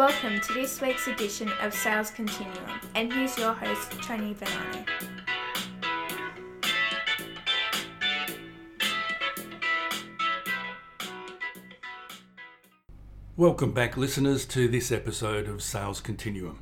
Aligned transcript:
Welcome 0.00 0.40
to 0.40 0.54
this 0.54 0.80
week's 0.80 1.08
edition 1.08 1.52
of 1.60 1.74
Sales 1.74 2.10
Continuum, 2.10 2.80
and 2.94 3.12
here's 3.12 3.36
your 3.36 3.52
host, 3.52 3.92
Tony 4.00 4.32
Vanani. 4.32 4.86
Welcome 13.36 13.72
back, 13.72 13.98
listeners, 13.98 14.46
to 14.46 14.68
this 14.68 14.90
episode 14.90 15.46
of 15.46 15.62
Sales 15.62 16.00
Continuum. 16.00 16.60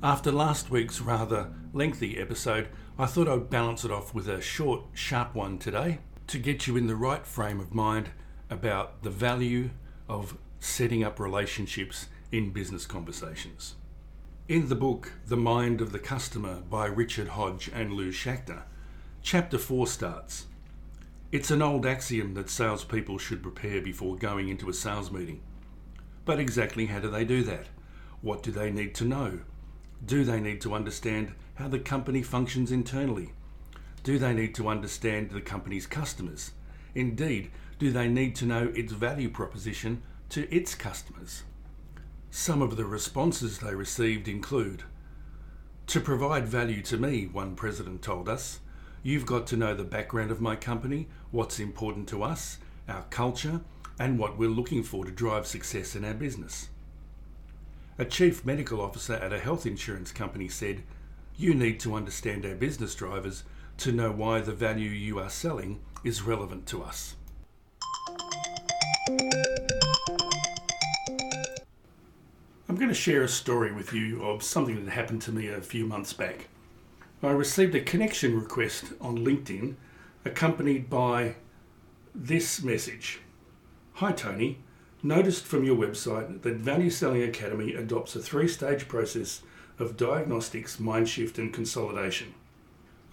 After 0.00 0.30
last 0.30 0.70
week's 0.70 1.00
rather 1.00 1.52
lengthy 1.72 2.18
episode, 2.18 2.68
I 2.96 3.06
thought 3.06 3.26
I'd 3.26 3.50
balance 3.50 3.84
it 3.84 3.90
off 3.90 4.14
with 4.14 4.28
a 4.28 4.40
short, 4.40 4.82
sharp 4.92 5.34
one 5.34 5.58
today 5.58 5.98
to 6.28 6.38
get 6.38 6.68
you 6.68 6.76
in 6.76 6.86
the 6.86 6.94
right 6.94 7.26
frame 7.26 7.58
of 7.58 7.74
mind 7.74 8.10
about 8.48 9.02
the 9.02 9.10
value 9.10 9.70
of 10.08 10.38
setting 10.60 11.02
up 11.02 11.18
relationships 11.18 12.06
in 12.30 12.50
business 12.50 12.84
conversations. 12.84 13.74
In 14.48 14.68
the 14.68 14.74
book 14.74 15.12
The 15.26 15.36
Mind 15.36 15.80
of 15.80 15.92
the 15.92 15.98
Customer 15.98 16.60
by 16.68 16.86
Richard 16.86 17.28
Hodge 17.28 17.70
and 17.72 17.92
Lou 17.92 18.12
Schachter, 18.12 18.62
chapter 19.22 19.56
4 19.56 19.86
starts. 19.86 20.46
It's 21.32 21.50
an 21.50 21.62
old 21.62 21.86
axiom 21.86 22.34
that 22.34 22.50
salespeople 22.50 23.18
should 23.18 23.42
prepare 23.42 23.80
before 23.80 24.16
going 24.16 24.48
into 24.48 24.68
a 24.68 24.74
sales 24.74 25.10
meeting. 25.10 25.40
But 26.26 26.38
exactly 26.38 26.86
how 26.86 27.00
do 27.00 27.10
they 27.10 27.24
do 27.24 27.42
that? 27.44 27.68
What 28.20 28.42
do 28.42 28.50
they 28.50 28.70
need 28.70 28.94
to 28.96 29.04
know? 29.04 29.40
Do 30.04 30.24
they 30.24 30.40
need 30.40 30.60
to 30.62 30.74
understand 30.74 31.32
how 31.54 31.68
the 31.68 31.78
company 31.78 32.22
functions 32.22 32.70
internally? 32.70 33.32
Do 34.02 34.18
they 34.18 34.34
need 34.34 34.54
to 34.56 34.68
understand 34.68 35.30
the 35.30 35.40
company's 35.40 35.86
customers? 35.86 36.52
Indeed, 36.94 37.50
do 37.78 37.90
they 37.90 38.08
need 38.08 38.34
to 38.36 38.46
know 38.46 38.70
its 38.74 38.92
value 38.92 39.30
proposition 39.30 40.02
to 40.30 40.54
its 40.54 40.74
customers? 40.74 41.44
Some 42.30 42.60
of 42.60 42.76
the 42.76 42.84
responses 42.84 43.58
they 43.58 43.74
received 43.74 44.28
include 44.28 44.82
To 45.86 46.00
provide 46.00 46.46
value 46.46 46.82
to 46.82 46.98
me, 46.98 47.26
one 47.26 47.56
president 47.56 48.02
told 48.02 48.28
us, 48.28 48.60
you've 49.02 49.24
got 49.24 49.46
to 49.48 49.56
know 49.56 49.74
the 49.74 49.84
background 49.84 50.30
of 50.30 50.40
my 50.40 50.54
company, 50.54 51.08
what's 51.30 51.58
important 51.58 52.06
to 52.08 52.22
us, 52.22 52.58
our 52.86 53.04
culture, 53.10 53.62
and 53.98 54.18
what 54.18 54.36
we're 54.36 54.50
looking 54.50 54.82
for 54.82 55.06
to 55.06 55.10
drive 55.10 55.46
success 55.46 55.96
in 55.96 56.04
our 56.04 56.14
business. 56.14 56.68
A 57.96 58.04
chief 58.04 58.44
medical 58.44 58.80
officer 58.80 59.14
at 59.14 59.32
a 59.32 59.40
health 59.40 59.64
insurance 59.64 60.12
company 60.12 60.48
said, 60.48 60.82
You 61.36 61.54
need 61.54 61.80
to 61.80 61.94
understand 61.94 62.44
our 62.44 62.54
business 62.54 62.94
drivers 62.94 63.42
to 63.78 63.90
know 63.90 64.12
why 64.12 64.40
the 64.40 64.52
value 64.52 64.90
you 64.90 65.18
are 65.18 65.30
selling 65.30 65.80
is 66.04 66.22
relevant 66.22 66.66
to 66.66 66.82
us. 66.82 67.14
I'm 72.70 72.76
going 72.76 72.88
to 72.88 72.94
share 72.94 73.22
a 73.22 73.28
story 73.28 73.72
with 73.72 73.94
you 73.94 74.22
of 74.22 74.42
something 74.42 74.84
that 74.84 74.90
happened 74.90 75.22
to 75.22 75.32
me 75.32 75.48
a 75.48 75.62
few 75.62 75.86
months 75.86 76.12
back. 76.12 76.48
I 77.22 77.30
received 77.30 77.74
a 77.74 77.80
connection 77.80 78.38
request 78.38 78.92
on 79.00 79.24
LinkedIn 79.24 79.76
accompanied 80.26 80.90
by 80.90 81.36
this 82.14 82.62
message 82.62 83.20
Hi 83.94 84.12
Tony, 84.12 84.58
noticed 85.02 85.46
from 85.46 85.64
your 85.64 85.76
website 85.76 86.42
that 86.42 86.56
Value 86.56 86.90
Selling 86.90 87.22
Academy 87.22 87.72
adopts 87.72 88.14
a 88.14 88.20
three 88.20 88.46
stage 88.46 88.86
process 88.86 89.40
of 89.78 89.96
diagnostics, 89.96 90.76
mindshift, 90.76 91.38
and 91.38 91.54
consolidation. 91.54 92.34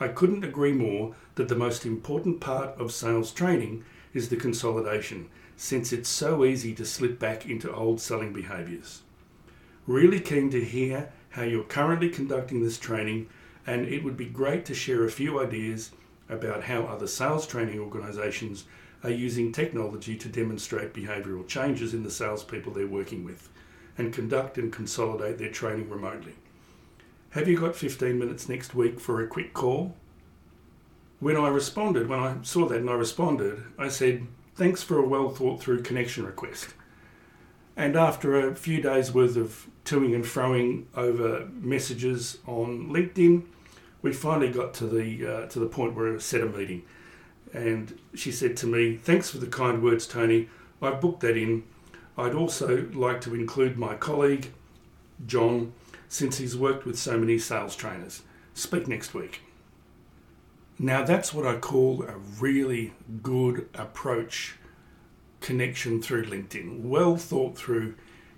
I 0.02 0.10
couldn't 0.10 0.44
agree 0.44 0.74
more 0.74 1.16
that 1.36 1.48
the 1.48 1.56
most 1.56 1.86
important 1.86 2.42
part 2.42 2.78
of 2.78 2.92
sales 2.92 3.32
training 3.32 3.86
is 4.14 4.28
the 4.28 4.36
consolidation, 4.36 5.30
since 5.56 5.94
it's 5.94 6.10
so 6.10 6.44
easy 6.44 6.74
to 6.76 6.86
slip 6.86 7.20
back 7.20 7.46
into 7.46 7.74
old 7.74 8.02
selling 8.02 8.34
behaviours. 8.34 9.04
Really 9.88 10.20
keen 10.20 10.50
to 10.50 10.64
hear 10.64 11.12
how 11.30 11.44
you're 11.44 11.64
currently 11.64 12.10
conducting 12.10 12.64
this 12.64 12.80
training, 12.80 13.28
and 13.68 13.86
it 13.86 14.04
would 14.04 14.18
be 14.18 14.26
great 14.26 14.66
to 14.66 14.74
share 14.74 15.04
a 15.04 15.12
few 15.12 15.40
ideas 15.40 15.92
about 16.28 16.64
how 16.64 16.84
other 16.84 17.08
sales 17.08 17.46
training 17.46 17.80
organisations 17.80 18.66
are 19.04 19.12
using 19.12 19.52
technology 19.52 20.16
to 20.16 20.28
demonstrate 20.28 20.94
behavioural 20.94 21.48
changes 21.48 21.94
in 21.94 22.04
the 22.04 22.10
salespeople 22.10 22.74
they're 22.74 22.88
working 22.88 23.24
with 23.24 23.50
and 23.98 24.12
conduct 24.12 24.58
and 24.58 24.74
consolidate 24.74 25.38
their 25.38 25.52
training 25.52 25.90
remotely. 25.90 26.34
Have 27.32 27.48
you 27.48 27.60
got 27.60 27.76
15 27.76 28.18
minutes 28.18 28.50
next 28.50 28.74
week 28.74 29.00
for 29.00 29.22
a 29.22 29.28
quick 29.28 29.54
call? 29.54 29.96
When 31.20 31.38
I 31.38 31.50
responded, 31.50 32.10
when 32.10 32.20
I 32.20 32.38
saw 32.42 32.68
that 32.68 32.80
and 32.80 32.90
I 32.90 32.94
responded, 32.94 33.64
I 33.78 33.90
said, 33.90 34.26
Thanks 34.56 34.82
for 34.82 34.98
a 34.98 35.08
well 35.08 35.30
thought 35.30 35.62
through 35.62 35.84
connection 35.84 36.26
request. 36.26 36.74
And 37.78 37.96
after 37.96 38.48
a 38.48 38.56
few 38.56 38.82
days 38.82 39.14
worth 39.14 39.36
of 39.36 39.68
toing 39.84 40.16
and 40.16 40.24
froing 40.24 40.86
over 40.96 41.48
messages 41.60 42.38
on 42.48 42.90
LinkedIn, 42.90 43.44
we 44.02 44.14
finally 44.14 44.50
got 44.50 44.74
to 44.76 44.88
the 44.88 45.26
uh, 45.28 45.46
to 45.48 45.60
the 45.60 45.66
point 45.66 45.96
where 45.96 46.14
we 46.14 46.20
set 46.20 46.42
a 46.42 46.46
meeting. 46.46 46.84
And 47.54 48.00
she 48.14 48.32
said 48.32 48.56
to 48.58 48.68
me, 48.68 48.96
"Thanks 48.96 49.30
for 49.30 49.40
the 49.40 49.48
kind 49.48 49.84
words, 49.84 50.08
Tony. 50.08 50.50
I've 50.82 51.02
booked 51.02 51.22
that 51.22 51.38
in. 51.38 51.64
I'd 52.18 52.34
also 52.34 52.88
like 52.94 53.20
to 53.22 53.36
include 53.36 53.78
my 53.78 53.96
colleague, 53.96 54.54
John, 55.26 55.74
since 56.08 56.38
he's 56.38 56.56
worked 56.56 56.86
with 56.86 56.98
so 56.98 57.18
many 57.18 57.38
sales 57.38 57.76
trainers. 57.76 58.22
Speak 58.54 58.88
next 58.88 59.14
week." 59.14 59.42
Now 60.78 61.04
that's 61.04 61.34
what 61.34 61.46
I 61.46 61.56
call 61.58 62.04
a 62.04 62.18
really 62.40 62.94
good 63.24 63.70
approach 63.74 64.56
connection 65.42 66.02
through 66.02 66.26
LinkedIn. 66.26 66.82
Well 66.82 67.18
thought 67.18 67.58
through. 67.58 67.96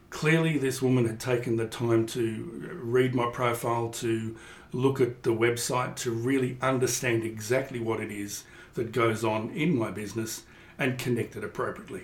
Clearly, 0.10 0.58
this 0.58 0.82
woman 0.82 1.06
had 1.06 1.20
taken 1.20 1.58
the 1.58 1.68
time 1.68 2.06
to 2.08 2.80
read 2.82 3.14
my 3.14 3.30
profile, 3.32 3.90
to 3.90 4.36
look 4.72 5.02
at 5.02 5.24
the 5.24 5.34
website, 5.34 5.96
to 5.98 6.12
really 6.12 6.58
understand 6.62 7.24
exactly 7.24 7.80
what 7.80 8.00
it 8.00 8.12
is 8.12 8.44
that 8.76 8.92
goes 8.92 9.24
on 9.24 9.50
in 9.52 9.76
my 9.76 9.92
business 9.92 10.44
and 10.80 10.98
connect 10.98 11.36
it 11.36 11.44
appropriately. 11.44 12.04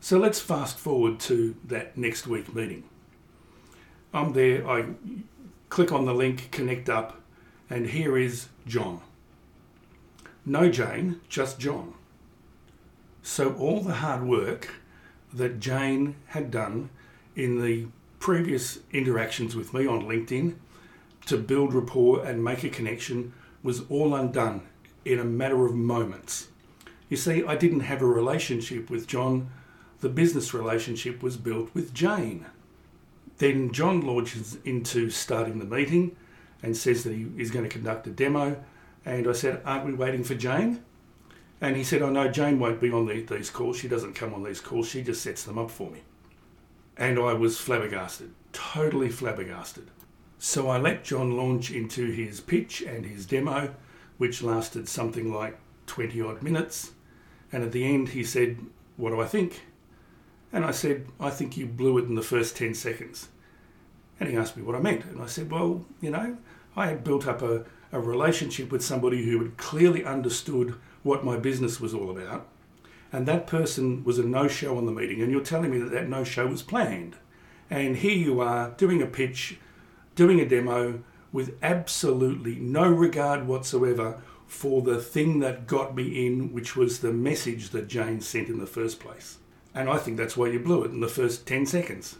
So 0.00 0.18
let's 0.18 0.40
fast 0.40 0.78
forward 0.78 1.18
to 1.20 1.56
that 1.64 1.96
next 1.96 2.26
week 2.26 2.54
meeting. 2.54 2.84
I'm 4.12 4.32
there, 4.32 4.68
I 4.68 4.86
click 5.70 5.92
on 5.92 6.04
the 6.04 6.14
link, 6.14 6.50
connect 6.50 6.88
up, 6.88 7.20
and 7.70 7.86
here 7.86 8.18
is 8.18 8.48
John. 8.66 9.00
No 10.44 10.68
Jane, 10.68 11.20
just 11.28 11.58
John. 11.58 11.94
So, 13.26 13.54
all 13.54 13.80
the 13.80 13.94
hard 13.94 14.22
work 14.22 14.68
that 15.32 15.58
Jane 15.58 16.14
had 16.26 16.50
done 16.50 16.90
in 17.34 17.62
the 17.62 17.86
previous 18.18 18.80
interactions 18.92 19.56
with 19.56 19.72
me 19.72 19.86
on 19.86 20.02
LinkedIn 20.02 20.56
to 21.24 21.38
build 21.38 21.72
rapport 21.72 22.22
and 22.22 22.44
make 22.44 22.64
a 22.64 22.68
connection 22.68 23.32
was 23.62 23.80
all 23.88 24.14
undone 24.14 24.68
in 25.06 25.18
a 25.18 25.24
matter 25.24 25.64
of 25.64 25.74
moments. 25.74 26.48
You 27.08 27.16
see, 27.16 27.42
I 27.42 27.56
didn't 27.56 27.80
have 27.80 28.02
a 28.02 28.06
relationship 28.06 28.90
with 28.90 29.06
John, 29.06 29.48
the 30.00 30.10
business 30.10 30.52
relationship 30.52 31.22
was 31.22 31.38
built 31.38 31.74
with 31.74 31.94
Jane. 31.94 32.44
Then 33.38 33.72
John 33.72 34.02
launches 34.02 34.58
into 34.66 35.08
starting 35.08 35.60
the 35.60 35.64
meeting 35.64 36.14
and 36.62 36.76
says 36.76 37.04
that 37.04 37.14
he 37.14 37.26
is 37.38 37.50
going 37.50 37.64
to 37.64 37.70
conduct 37.70 38.06
a 38.06 38.10
demo. 38.10 38.62
And 39.06 39.26
I 39.26 39.32
said, 39.32 39.62
Aren't 39.64 39.86
we 39.86 39.94
waiting 39.94 40.24
for 40.24 40.34
Jane? 40.34 40.84
And 41.64 41.78
he 41.78 41.82
said, 41.82 42.02
Oh 42.02 42.10
no 42.10 42.28
Jane 42.28 42.58
won't 42.58 42.78
be 42.78 42.92
on 42.92 43.06
the, 43.06 43.22
these 43.22 43.48
calls. 43.48 43.78
She 43.78 43.88
doesn't 43.88 44.12
come 44.12 44.34
on 44.34 44.44
these 44.44 44.60
calls. 44.60 44.86
She 44.86 45.02
just 45.02 45.22
sets 45.22 45.44
them 45.44 45.56
up 45.56 45.70
for 45.70 45.90
me. 45.90 46.02
And 46.98 47.18
I 47.18 47.32
was 47.32 47.58
flabbergasted, 47.58 48.34
totally 48.52 49.08
flabbergasted. 49.08 49.90
So 50.38 50.68
I 50.68 50.76
let 50.76 51.04
John 51.04 51.38
launch 51.38 51.70
into 51.70 52.10
his 52.10 52.42
pitch 52.42 52.82
and 52.82 53.06
his 53.06 53.24
demo, 53.24 53.74
which 54.18 54.42
lasted 54.42 54.90
something 54.90 55.32
like 55.32 55.58
20 55.86 56.20
odd 56.20 56.42
minutes. 56.42 56.90
And 57.50 57.64
at 57.64 57.72
the 57.72 57.86
end, 57.86 58.10
he 58.10 58.24
said, 58.24 58.58
What 58.98 59.10
do 59.10 59.22
I 59.22 59.26
think? 59.26 59.62
And 60.52 60.66
I 60.66 60.70
said, 60.70 61.06
I 61.18 61.30
think 61.30 61.56
you 61.56 61.64
blew 61.64 61.96
it 61.96 62.04
in 62.04 62.14
the 62.14 62.20
first 62.20 62.58
10 62.58 62.74
seconds. 62.74 63.28
And 64.20 64.28
he 64.28 64.36
asked 64.36 64.58
me 64.58 64.62
what 64.62 64.76
I 64.76 64.80
meant. 64.80 65.06
And 65.06 65.22
I 65.22 65.26
said, 65.26 65.50
Well, 65.50 65.86
you 66.02 66.10
know, 66.10 66.36
I 66.76 66.88
had 66.88 67.04
built 67.04 67.26
up 67.26 67.40
a, 67.40 67.64
a 67.90 67.98
relationship 67.98 68.70
with 68.70 68.84
somebody 68.84 69.24
who 69.24 69.42
had 69.42 69.56
clearly 69.56 70.04
understood 70.04 70.74
what 71.04 71.24
my 71.24 71.36
business 71.36 71.80
was 71.80 71.94
all 71.94 72.10
about. 72.10 72.48
And 73.12 73.28
that 73.28 73.46
person 73.46 74.02
was 74.02 74.18
a 74.18 74.24
no 74.24 74.48
show 74.48 74.76
on 74.76 74.86
the 74.86 74.92
meeting, 74.92 75.22
and 75.22 75.30
you're 75.30 75.40
telling 75.40 75.70
me 75.70 75.78
that 75.78 75.92
that 75.92 76.08
no 76.08 76.24
show 76.24 76.48
was 76.48 76.62
planned. 76.62 77.14
And 77.70 77.98
here 77.98 78.16
you 78.16 78.40
are 78.40 78.70
doing 78.70 79.00
a 79.00 79.06
pitch, 79.06 79.58
doing 80.16 80.40
a 80.40 80.48
demo 80.48 81.04
with 81.32 81.56
absolutely 81.62 82.56
no 82.56 82.88
regard 82.88 83.46
whatsoever 83.46 84.20
for 84.46 84.82
the 84.82 85.00
thing 85.00 85.40
that 85.40 85.66
got 85.66 85.94
me 85.94 86.26
in, 86.26 86.52
which 86.52 86.76
was 86.76 86.98
the 86.98 87.12
message 87.12 87.70
that 87.70 87.88
Jane 87.88 88.20
sent 88.20 88.48
in 88.48 88.58
the 88.58 88.66
first 88.66 89.00
place. 89.00 89.38
And 89.74 89.88
I 89.88 89.98
think 89.98 90.16
that's 90.16 90.36
why 90.36 90.48
you 90.48 90.60
blew 90.60 90.84
it 90.84 90.90
in 90.90 91.00
the 91.00 91.08
first 91.08 91.46
10 91.46 91.66
seconds. 91.66 92.16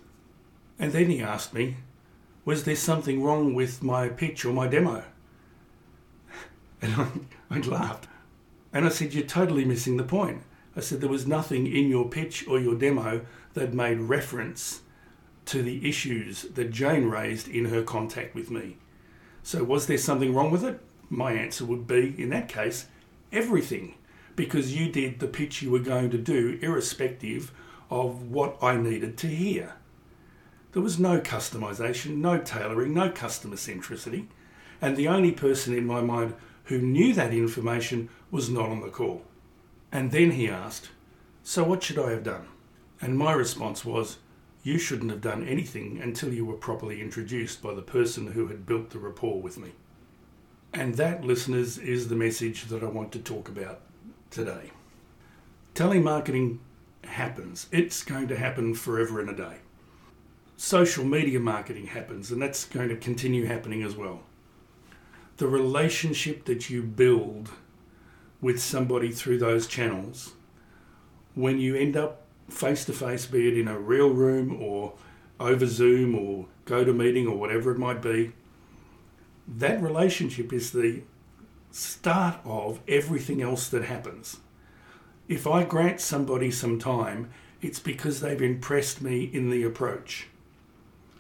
And 0.79 0.93
then 0.93 1.09
he 1.11 1.23
asked 1.23 1.55
me, 1.55 1.77
Was 2.45 2.65
there 2.65 2.77
something 2.77 3.23
wrong 3.23 3.55
with 3.55 3.83
my 3.83 4.09
pitch 4.09 4.45
or 4.45 4.53
my 4.53 4.69
demo? 4.69 5.05
And 6.83 6.95
I, 6.95 7.09
I 7.51 7.59
laughed. 7.61 8.09
And 8.75 8.85
I 8.85 8.88
said, 8.88 9.15
You're 9.15 9.25
totally 9.25 9.65
missing 9.65 9.97
the 9.97 10.05
point. 10.05 10.43
I 10.76 10.81
said, 10.81 11.00
There 11.00 11.09
was 11.09 11.26
nothing 11.26 11.67
in 11.67 11.88
your 11.88 12.09
pitch 12.09 12.47
or 12.49 12.59
your 12.59 12.75
demo 12.75 13.23
that 13.55 13.73
made 13.73 14.00
reference 14.00 14.82
to 15.47 15.62
the 15.62 15.88
issues 15.88 16.43
that 16.43 16.73
Jane 16.73 17.05
raised 17.05 17.47
in 17.47 17.67
her 17.67 17.82
contact 17.82 18.35
with 18.35 18.50
me. 18.50 18.76
So, 19.44 19.62
was 19.62 19.87
there 19.87 19.99
something 19.99 20.35
wrong 20.35 20.50
with 20.50 20.65
it? 20.65 20.81
My 21.09 21.32
answer 21.32 21.65
would 21.65 21.87
be, 21.87 22.15
in 22.21 22.31
that 22.31 22.49
case, 22.49 22.87
everything, 23.32 23.94
because 24.35 24.75
you 24.75 24.91
did 24.91 25.21
the 25.21 25.29
pitch 25.29 25.62
you 25.62 25.71
were 25.71 25.79
going 25.79 26.11
to 26.11 26.19
do, 26.19 26.59
irrespective 26.61 27.53
of 27.91 28.31
what 28.31 28.56
I 28.61 28.76
needed 28.76 29.17
to 29.19 29.29
hear. 29.29 29.75
There 30.73 30.82
was 30.82 30.99
no 30.99 31.21
customisation, 31.21 32.17
no 32.17 32.38
tailoring, 32.38 32.93
no 32.94 33.11
customer 33.11 33.55
centricity, 33.55 34.26
and 34.81 34.97
the 34.97 35.06
only 35.06 35.31
person 35.31 35.76
in 35.76 35.87
my 35.87 36.00
mind 36.00 36.35
who 36.64 36.78
knew 36.78 37.12
that 37.12 37.32
information 37.32 38.08
was 38.31 38.49
not 38.49 38.69
on 38.69 38.81
the 38.81 38.88
call. 38.88 39.22
And 39.93 40.11
then 40.11 40.32
he 40.32 40.49
asked, 40.49 40.90
So 41.43 41.62
what 41.64 41.82
should 41.82 41.99
I 41.99 42.11
have 42.11 42.25
done? 42.25 42.46
And 43.00 43.19
my 43.19 43.32
response 43.32 43.84
was, 43.84 44.19
You 44.62 44.78
shouldn't 44.78 45.11
have 45.11 45.20
done 45.20 45.46
anything 45.46 46.00
until 46.00 46.32
you 46.32 46.44
were 46.44 46.55
properly 46.55 47.00
introduced 47.00 47.62
by 47.62 47.75
the 47.75 47.82
person 47.82 48.32
who 48.32 48.49
had 48.49 48.66
built 48.66 48.90
the 48.90 48.99
rapport 48.99 49.40
with 49.40 49.58
me. 49.58 49.72
And 50.72 50.94
that, 50.94 51.25
listeners, 51.25 51.78
is 51.78 52.08
the 52.08 52.16
message 52.16 52.64
that 52.64 52.82
I 52.82 52.87
want 52.87 53.12
to 53.12 53.20
talk 53.20 53.49
about 53.49 53.81
today. 54.31 54.72
Telemarketing 55.75 56.58
happens, 57.05 57.69
it's 57.70 58.02
going 58.02 58.28
to 58.28 58.37
happen 58.37 58.75
forever 58.75 59.20
and 59.20 59.31
a 59.31 59.37
day. 59.37 59.56
Social 60.56 61.05
media 61.05 61.38
marketing 61.38 61.87
happens, 61.87 62.31
and 62.31 62.40
that's 62.40 62.64
going 62.64 62.88
to 62.88 62.96
continue 62.96 63.46
happening 63.46 63.82
as 63.82 63.96
well. 63.96 64.22
The 65.37 65.49
relationship 65.49 66.45
that 66.45 66.71
you 66.71 66.83
build 66.83 67.51
with 68.41 68.61
somebody 68.61 69.11
through 69.11 69.39
those 69.39 69.67
channels, 69.67 70.33
when 71.35 71.59
you 71.59 71.75
end 71.75 71.97
up 71.97 72.23
face 72.49 72.85
to 72.85 72.93
face, 72.93 73.27
be 73.27 73.49
it 73.49 73.59
in 73.59 73.69
a 73.69 73.79
real 73.79 74.11
room 74.11 74.63
or 74.63 74.95
over 75.41 75.67
Zoom 75.67 76.15
or 76.15 76.47
GoToMeeting 76.67 77.27
or 77.27 77.37
whatever 77.37 77.73
it 77.73 77.79
might 77.79 78.01
be, 78.01 78.33
that 79.49 79.83
relationship 79.83 80.53
is 80.53 80.73
the 80.73 81.03
start 81.71 82.37
of 82.45 82.81
everything 82.87 83.43
else 83.43 83.69
that 83.69 83.85
happens. 83.85 84.39
If 85.27 85.47
I 85.47 85.65
grant 85.65 86.01
somebody 86.01 86.51
some 86.51 86.79
time, 86.79 87.31
it's 87.61 87.81
because 87.81 88.21
they've 88.21 88.41
impressed 88.41 89.03
me 89.03 89.25
in 89.25 89.51
the 89.51 89.65
approach. 89.65 90.29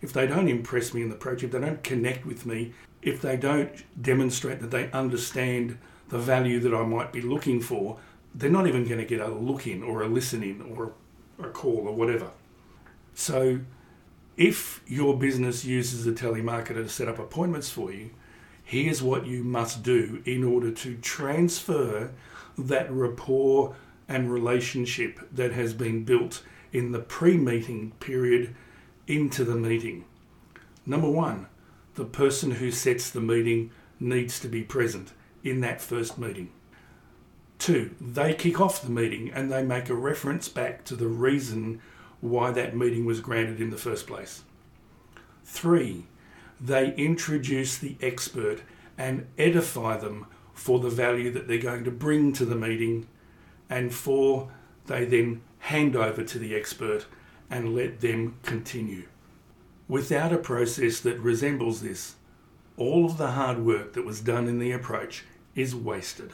If 0.02 0.12
they 0.12 0.26
don't 0.26 0.48
impress 0.48 0.92
me 0.92 1.02
in 1.02 1.08
the 1.08 1.16
approach, 1.16 1.42
if 1.42 1.50
they 1.50 1.60
don't 1.60 1.82
connect 1.82 2.26
with 2.26 2.44
me, 2.44 2.74
if 3.04 3.20
they 3.20 3.36
don't 3.36 3.70
demonstrate 4.00 4.60
that 4.60 4.70
they 4.70 4.90
understand 4.90 5.78
the 6.08 6.18
value 6.18 6.58
that 6.60 6.74
I 6.74 6.84
might 6.84 7.12
be 7.12 7.20
looking 7.20 7.60
for, 7.60 7.98
they're 8.34 8.50
not 8.50 8.66
even 8.66 8.84
going 8.84 8.98
to 8.98 9.04
get 9.04 9.20
a 9.20 9.28
look 9.28 9.66
in 9.66 9.82
or 9.82 10.02
a 10.02 10.08
listen 10.08 10.42
in 10.42 10.62
or 10.62 10.94
a 11.38 11.50
call 11.50 11.86
or 11.86 11.94
whatever. 11.94 12.30
So, 13.14 13.60
if 14.36 14.82
your 14.86 15.16
business 15.16 15.64
uses 15.64 16.06
a 16.06 16.12
telemarketer 16.12 16.74
to 16.74 16.88
set 16.88 17.06
up 17.06 17.18
appointments 17.18 17.70
for 17.70 17.92
you, 17.92 18.10
here's 18.64 19.02
what 19.02 19.26
you 19.26 19.44
must 19.44 19.82
do 19.82 20.22
in 20.24 20.42
order 20.42 20.72
to 20.72 20.96
transfer 20.96 22.10
that 22.56 22.90
rapport 22.90 23.76
and 24.08 24.32
relationship 24.32 25.20
that 25.30 25.52
has 25.52 25.74
been 25.74 26.04
built 26.04 26.42
in 26.72 26.92
the 26.92 26.98
pre 26.98 27.36
meeting 27.36 27.92
period 28.00 28.54
into 29.06 29.44
the 29.44 29.54
meeting. 29.54 30.04
Number 30.86 31.10
one, 31.10 31.46
the 31.94 32.04
person 32.04 32.52
who 32.52 32.70
sets 32.70 33.10
the 33.10 33.20
meeting 33.20 33.70
needs 34.00 34.40
to 34.40 34.48
be 34.48 34.62
present 34.62 35.12
in 35.42 35.60
that 35.60 35.80
first 35.80 36.18
meeting. 36.18 36.50
Two, 37.58 37.94
they 38.00 38.34
kick 38.34 38.60
off 38.60 38.82
the 38.82 38.90
meeting 38.90 39.30
and 39.32 39.50
they 39.50 39.62
make 39.62 39.88
a 39.88 39.94
reference 39.94 40.48
back 40.48 40.84
to 40.84 40.96
the 40.96 41.06
reason 41.06 41.80
why 42.20 42.50
that 42.50 42.76
meeting 42.76 43.04
was 43.04 43.20
granted 43.20 43.60
in 43.60 43.70
the 43.70 43.76
first 43.76 44.06
place. 44.06 44.42
Three, 45.44 46.06
they 46.60 46.94
introduce 46.94 47.78
the 47.78 47.96
expert 48.00 48.62
and 48.96 49.26
edify 49.38 49.96
them 49.96 50.26
for 50.52 50.78
the 50.78 50.90
value 50.90 51.30
that 51.32 51.48
they're 51.48 51.58
going 51.58 51.84
to 51.84 51.90
bring 51.90 52.32
to 52.32 52.44
the 52.44 52.54
meeting. 52.54 53.06
And 53.68 53.92
four, 53.92 54.50
they 54.86 55.04
then 55.04 55.42
hand 55.58 55.96
over 55.96 56.22
to 56.24 56.38
the 56.38 56.54
expert 56.54 57.06
and 57.50 57.74
let 57.74 58.00
them 58.00 58.36
continue. 58.42 59.04
Without 59.86 60.32
a 60.32 60.38
process 60.38 61.00
that 61.00 61.18
resembles 61.20 61.82
this, 61.82 62.14
all 62.78 63.04
of 63.04 63.18
the 63.18 63.32
hard 63.32 63.58
work 63.58 63.92
that 63.92 64.06
was 64.06 64.20
done 64.20 64.48
in 64.48 64.58
the 64.58 64.72
approach 64.72 65.24
is 65.54 65.74
wasted. 65.74 66.32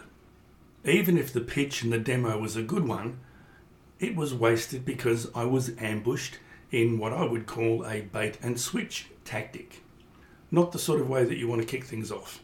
Even 0.85 1.19
if 1.19 1.33
the 1.33 1.41
pitch 1.41 1.83
and 1.83 1.93
the 1.93 1.99
demo 1.99 2.39
was 2.39 2.55
a 2.57 2.63
good 2.63 2.87
one, 2.87 3.19
it 3.99 4.15
was 4.15 4.33
wasted 4.33 4.85
because 4.85 5.29
I 5.35 5.45
was 5.45 5.77
ambushed 5.79 6.39
in 6.71 6.99
what 6.99 7.13
I 7.13 7.25
would 7.25 7.47
call 7.47 7.85
a 7.85 8.03
bait 8.03 8.39
and 8.41 8.59
switch 8.59 9.09
tactic. 9.25 9.83
Not 10.53 10.71
the 10.71 10.79
sort 10.79 11.01
of 11.01 11.11
way 11.11 11.25
that 11.25 11.37
you 11.37 11.49
want 11.49 11.61
to 11.61 11.67
kick 11.67 11.85
things 11.85 12.13
off. 12.13 12.41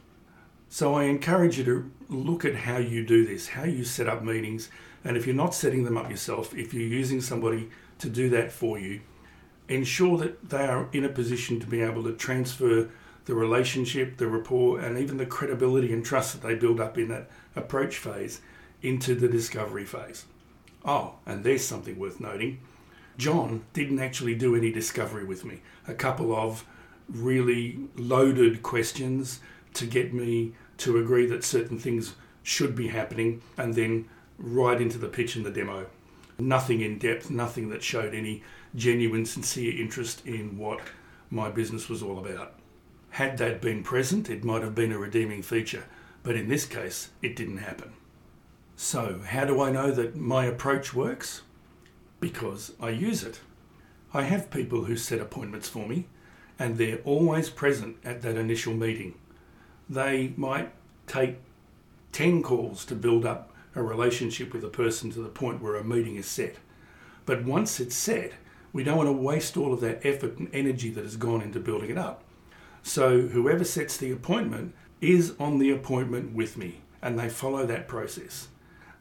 So 0.69 0.95
I 0.95 1.05
encourage 1.05 1.57
you 1.57 1.65
to 1.65 1.91
look 2.09 2.45
at 2.45 2.57
how 2.57 2.79
you 2.79 3.07
do 3.07 3.25
this, 3.25 3.49
how 3.49 3.63
you 3.63 3.85
set 3.85 4.09
up 4.09 4.25
meetings, 4.25 4.71
and 5.05 5.17
if 5.17 5.25
you're 5.25 5.37
not 5.37 5.55
setting 5.55 5.85
them 5.85 5.97
up 5.97 6.11
yourself, 6.11 6.53
if 6.53 6.75
you're 6.75 6.83
using 6.83 7.21
somebody 7.21 7.71
to 8.01 8.09
do 8.09 8.29
that 8.31 8.51
for 8.51 8.77
you, 8.77 9.01
ensure 9.69 10.19
that 10.19 10.51
they 10.51 10.67
are 10.67 10.89
in 10.93 11.05
a 11.05 11.09
position 11.09 11.61
to 11.61 11.67
be 11.67 11.81
able 11.81 12.05
to 12.05 12.13
transfer 12.13 12.89
the 13.25 13.35
relationship, 13.35 14.17
the 14.17 14.27
rapport, 14.27 14.79
and 14.79 14.99
even 14.99 15.17
the 15.17 15.27
credibility 15.27 15.93
and 15.93 16.05
trust 16.05 16.33
that 16.33 16.47
they 16.47 16.55
build 16.55 16.81
up 16.81 16.97
in 16.97 17.09
that 17.09 17.29
approach 17.57 17.99
phase 17.99 18.41
into 18.83 19.15
the 19.15 19.29
discovery 19.29 19.85
phase. 19.85 20.25
Oh, 20.85 21.15
and 21.27 21.43
there's 21.43 21.65
something 21.65 21.99
worth 21.99 22.21
noting. 22.21 22.61
John 23.19 23.65
didn't 23.73 23.99
actually 23.99 24.37
do 24.37 24.55
any 24.55 24.71
discovery 24.71 25.25
with 25.25 25.45
me. 25.45 25.63
A 25.89 25.95
couple 25.95 26.35
of 26.35 26.65
really 27.09 27.79
loaded 27.97 28.63
questions 28.63 29.41
to 29.75 29.87
get 29.87 30.15
me 30.15 30.53
to 30.79 30.99
agree 30.99 31.27
that 31.27 31.43
certain 31.43 31.79
things 31.79 32.15
should 32.43 32.77
be 32.77 32.89
happening, 32.89 33.43
and 33.57 33.75
then 33.75 34.09
right 34.39 34.81
into 34.81 34.99
the 34.99 35.09
pitch 35.09 35.35
and 35.35 35.45
the 35.45 35.51
demo. 35.51 35.87
Nothing 36.39 36.81
in 36.81 36.99
depth, 36.99 37.31
nothing 37.31 37.71
that 37.71 37.83
showed 37.83 38.15
any 38.15 38.43
genuine, 38.77 39.25
sincere 39.25 39.81
interest 39.81 40.25
in 40.27 40.59
what 40.59 40.81
my 41.31 41.51
business 41.51 41.89
was 41.89 42.03
all 42.03 42.19
about. 42.19 42.55
Had 43.11 43.39
that 43.39 43.61
been 43.61 43.83
present, 43.83 44.31
it 44.31 44.45
might 44.45 44.63
have 44.63 44.75
been 44.75 44.93
a 44.93 44.99
redeeming 44.99 45.43
feature, 45.43 45.85
but 46.23 46.37
in 46.37 46.49
this 46.49 46.67
case, 46.67 47.11
it 47.23 47.35
didn't 47.35 47.59
happen. 47.59 47.93
So, 48.77 49.23
how 49.27 49.47
do 49.47 49.63
I 49.63 49.71
know 49.71 49.91
that 49.91 50.17
my 50.17 50.45
approach 50.45 50.93
works? 50.93 51.43
Because 52.21 52.73
I 52.81 52.91
use 52.91 53.23
it. 53.23 53.41
I 54.13 54.23
have 54.23 54.51
people 54.51 54.85
who 54.85 54.97
set 54.97 55.21
appointments 55.21 55.69
for 55.69 55.89
me, 55.89 56.07
and 56.59 56.77
they're 56.77 57.01
always 57.05 57.49
present 57.49 57.97
at 58.05 58.23
that 58.23 58.37
initial 58.37 58.75
meeting. 58.75 59.15
They 59.89 60.35
might 60.37 60.73
take 61.07 61.39
10 62.13 62.43
calls 62.43 62.85
to 62.87 62.95
build 62.95 63.25
up 63.25 63.53
a 63.75 63.83
relationship 63.83 64.53
with 64.53 64.65
a 64.65 64.69
person 64.69 65.11
to 65.13 65.21
the 65.21 65.29
point 65.29 65.63
where 65.63 65.77
a 65.77 65.85
meeting 65.85 66.17
is 66.17 66.27
set. 66.27 66.57
But 67.25 67.45
once 67.45 67.81
it's 67.81 67.97
set, 67.97 68.33
we 68.77 68.85
don't 68.85 68.99
want 68.99 69.09
to 69.09 69.13
waste 69.13 69.57
all 69.57 69.73
of 69.73 69.81
that 69.81 70.05
effort 70.05 70.37
and 70.37 70.51
energy 70.53 70.91
that 70.91 71.03
has 71.03 71.17
gone 71.17 71.41
into 71.41 71.59
building 71.59 71.89
it 71.89 71.97
up. 71.97 72.23
So 72.83 73.23
whoever 73.23 73.65
sets 73.65 73.97
the 73.97 74.13
appointment 74.13 74.75
is 75.01 75.35
on 75.41 75.59
the 75.59 75.71
appointment 75.71 76.35
with 76.35 76.59
me 76.59 76.83
and 77.01 77.19
they 77.19 77.31
follow 77.31 77.65
that 77.65 77.89
process. 77.89 78.49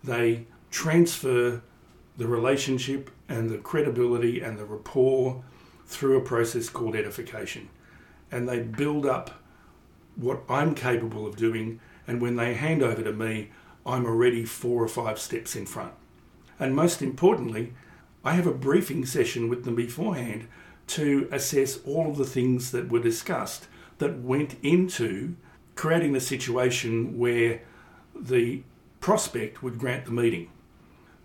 They 0.01 0.47
transfer 0.71 1.61
the 2.15 2.25
relationship 2.25 3.11
and 3.27 3.49
the 3.49 3.57
credibility 3.57 4.39
and 4.39 4.57
the 4.57 4.63
rapport 4.63 5.43
through 5.85 6.19
a 6.19 6.21
process 6.21 6.69
called 6.69 6.95
edification. 6.95 7.67
And 8.31 8.47
they 8.47 8.61
build 8.61 9.05
up 9.05 9.43
what 10.15 10.43
I'm 10.47 10.73
capable 10.73 11.27
of 11.27 11.35
doing. 11.35 11.81
And 12.07 12.21
when 12.21 12.37
they 12.37 12.53
hand 12.53 12.81
over 12.81 13.03
to 13.03 13.11
me, 13.11 13.51
I'm 13.85 14.05
already 14.05 14.45
four 14.45 14.81
or 14.81 14.87
five 14.87 15.19
steps 15.19 15.53
in 15.53 15.65
front. 15.65 15.91
And 16.57 16.73
most 16.73 17.01
importantly, 17.01 17.73
I 18.25 18.33
have 18.33 18.47
a 18.47 18.51
briefing 18.51 19.05
session 19.05 19.49
with 19.49 19.65
them 19.65 19.75
beforehand 19.75 20.47
to 20.87 21.29
assess 21.31 21.79
all 21.85 22.09
of 22.09 22.17
the 22.17 22.25
things 22.25 22.71
that 22.71 22.89
were 22.89 22.99
discussed 22.99 23.67
that 23.99 24.19
went 24.19 24.55
into 24.63 25.35
creating 25.75 26.13
the 26.13 26.19
situation 26.19 27.19
where 27.19 27.61
the 28.15 28.63
prospect 28.99 29.61
would 29.61 29.77
grant 29.77 30.05
the 30.05 30.11
meeting. 30.11 30.49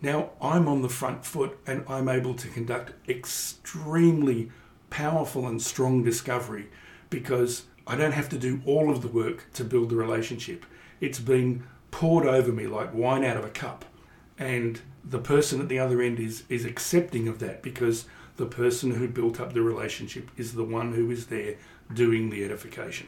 Now 0.03 0.31
I'm 0.43 0.69
on 0.69 0.83
the 0.83 0.91
front 0.91 1.25
foot 1.25 1.59
and 1.67 1.85
I'm 1.89 2.09
able 2.09 2.35
to 2.35 2.49
conduct 2.49 2.93
extremely 3.09 4.51
powerful 4.91 5.47
and 5.47 5.63
strong 5.63 6.05
discovery 6.05 6.69
because 7.09 7.65
I 7.87 7.97
don't 7.97 8.13
have 8.13 8.29
to 8.29 8.39
do 8.39 8.61
all 8.67 8.91
of 8.91 9.01
the 9.01 9.09
work 9.09 9.47
to 9.55 9.65
build 9.65 9.89
the 9.89 9.97
relationship. 9.97 10.67
It's 11.01 11.19
been 11.19 11.65
poured 11.91 12.27
over 12.27 12.53
me 12.53 12.67
like 12.67 12.93
wine 12.93 13.25
out 13.25 13.39
of 13.39 13.45
a 13.45 13.51
cup. 13.51 13.87
And 14.41 14.81
the 15.05 15.19
person 15.19 15.61
at 15.61 15.69
the 15.69 15.79
other 15.79 16.01
end 16.01 16.19
is, 16.19 16.45
is 16.49 16.65
accepting 16.65 17.29
of 17.29 17.39
that 17.41 17.63
because 17.63 18.07
the 18.37 18.47
person 18.47 18.93
who 18.93 19.07
built 19.07 19.39
up 19.39 19.53
the 19.53 19.61
relationship 19.61 20.31
is 20.39 20.55
the 20.55 20.65
one 20.65 20.95
who 20.95 21.11
is 21.11 21.27
there 21.27 21.57
doing 21.93 22.31
the 22.31 22.43
edification. 22.43 23.07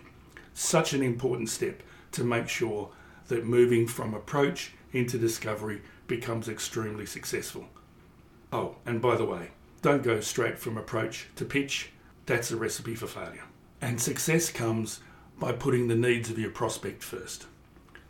Such 0.52 0.92
an 0.92 1.02
important 1.02 1.48
step 1.48 1.82
to 2.12 2.22
make 2.22 2.48
sure 2.48 2.90
that 3.28 3.46
moving 3.46 3.86
from 3.86 4.12
approach 4.12 4.72
into 4.92 5.16
discovery 5.16 5.80
becomes 6.06 6.48
extremely 6.50 7.06
successful. 7.06 7.66
Oh, 8.52 8.76
and 8.84 9.00
by 9.00 9.16
the 9.16 9.24
way, 9.24 9.52
don't 9.80 10.02
go 10.02 10.20
straight 10.20 10.58
from 10.58 10.76
approach 10.76 11.28
to 11.36 11.46
pitch 11.46 11.90
that's 12.26 12.50
a 12.50 12.56
recipe 12.56 12.94
for 12.94 13.06
failure. 13.06 13.44
And 13.80 14.00
success 14.00 14.50
comes 14.50 15.00
by 15.38 15.52
putting 15.52 15.88
the 15.88 15.96
needs 15.96 16.30
of 16.30 16.38
your 16.38 16.50
prospect 16.50 17.02
first. 17.02 17.46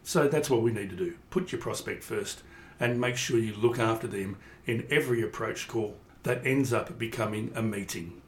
So 0.03 0.29
that's 0.29 0.51
what 0.51 0.63
we 0.63 0.73
need 0.73 0.91
to 0.91 0.97
do. 0.97 1.15
Put 1.31 1.53
your 1.53 1.61
prospect 1.61 2.03
first 2.03 2.43
and 2.83 3.01
make 3.01 3.17
sure 3.17 3.39
you 3.39 3.55
look 3.55 3.79
after 3.79 4.09
them 4.09 4.37
in 4.67 4.85
every 4.91 5.23
approach 5.23 5.69
call 5.69 5.97
that 6.25 6.45
ends 6.45 6.73
up 6.73 6.99
becoming 6.99 7.53
a 7.55 7.63
meeting. 7.63 8.21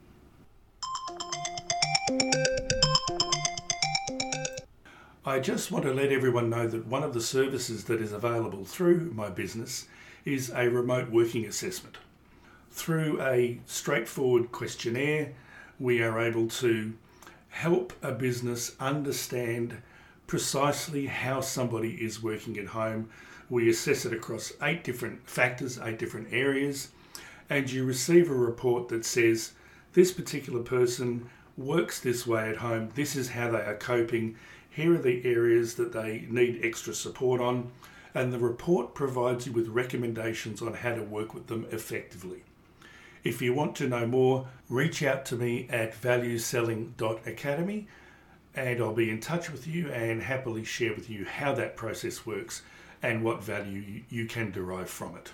I 5.27 5.41
just 5.41 5.73
want 5.73 5.85
to 5.87 5.93
let 5.93 6.13
everyone 6.13 6.51
know 6.51 6.69
that 6.69 6.87
one 6.87 7.03
of 7.03 7.15
the 7.15 7.21
services 7.21 7.87
that 7.87 8.01
is 8.01 8.13
available 8.13 8.65
through 8.65 9.11
my 9.13 9.29
business 9.29 9.89
is 10.25 10.53
a 10.55 10.69
remote 10.69 11.11
working 11.11 11.45
assessment. 11.47 11.97
Through 12.71 13.21
a 13.23 13.59
straightforward 13.67 14.53
questionnaire, 14.53 15.33
we 15.81 16.01
are 16.01 16.21
able 16.21 16.47
to 16.61 16.93
help 17.49 17.93
a 18.03 18.13
business 18.13 18.77
understand 18.79 19.83
precisely 20.29 21.07
how 21.07 21.41
somebody 21.41 21.95
is 21.95 22.23
working 22.23 22.57
at 22.57 22.67
home. 22.67 23.11
We 23.51 23.69
assess 23.69 24.05
it 24.05 24.13
across 24.13 24.53
eight 24.63 24.85
different 24.85 25.29
factors, 25.29 25.79
eight 25.79 25.99
different 25.99 26.33
areas, 26.33 26.91
and 27.51 27.71
you 27.71 27.85
receive 27.85 28.31
a 28.31 28.35
report 28.35 28.89
that 28.89 29.05
says 29.05 29.53
this 29.93 30.13
particular 30.13 30.63
person 30.63 31.29
works 31.57 32.01
this 32.01 32.27
way 32.27 32.49
at 32.51 32.57
home, 32.57 32.91
this 32.95 33.15
is 33.15 33.31
how 33.31 33.51
they 33.51 33.59
are 33.59 33.77
coping, 33.77 34.37
here 34.69 34.95
are 34.95 34.99
the 34.99 35.25
areas 35.25 35.75
that 35.75 35.93
they 35.93 36.27
need 36.29 36.61
extra 36.65 36.93
support 36.93 37.41
on, 37.41 37.71
and 38.15 38.33
the 38.33 38.39
report 38.39 38.95
provides 38.95 39.47
you 39.47 39.53
with 39.53 39.69
recommendations 39.69 40.61
on 40.63 40.75
how 40.75 40.95
to 40.95 41.03
work 41.03 41.33
with 41.35 41.47
them 41.47 41.67
effectively. 41.71 42.43
If 43.23 43.41
you 43.41 43.55
want 43.55 43.77
to 43.77 43.89
know 43.89 44.07
more, 44.07 44.49
reach 44.69 45.03
out 45.03 45.25
to 45.27 45.37
me 45.37 45.67
at 45.71 45.95
valueselling.academy 46.01 47.87
and 48.57 48.81
I'll 48.81 48.95
be 48.95 49.11
in 49.11 49.21
touch 49.21 49.51
with 49.51 49.67
you 49.67 49.91
and 49.91 50.23
happily 50.23 50.65
share 50.65 50.95
with 50.95 51.11
you 51.11 51.25
how 51.25 51.55
that 51.55 51.77
process 51.77 52.25
works 52.25 52.63
and 53.05 53.23
what 53.23 53.43
value 53.43 54.03
you 54.09 54.25
can 54.25 54.51
derive 54.51 54.89
from 54.89 55.15
it. 55.17 55.31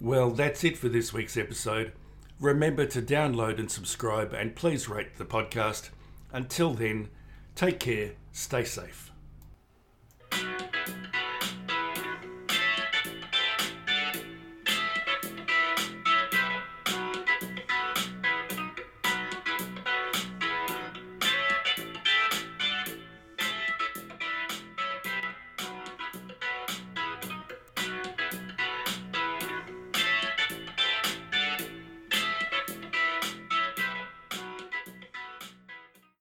Well, 0.00 0.30
that's 0.30 0.64
it 0.64 0.78
for 0.78 0.88
this 0.88 1.12
week's 1.12 1.36
episode. 1.36 1.92
Remember 2.40 2.86
to 2.86 3.02
download 3.02 3.58
and 3.58 3.70
subscribe, 3.70 4.32
and 4.32 4.56
please 4.56 4.88
rate 4.88 5.16
the 5.16 5.26
podcast. 5.26 5.90
Until 6.32 6.72
then, 6.72 7.10
take 7.54 7.78
care, 7.78 8.12
stay 8.32 8.64
safe. 8.64 9.09